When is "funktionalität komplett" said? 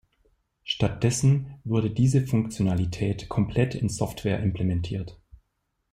2.25-3.75